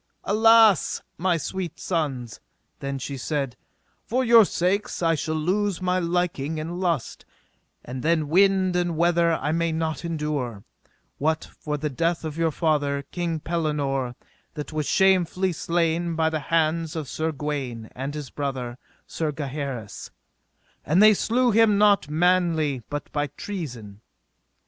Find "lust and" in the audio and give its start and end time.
6.79-8.01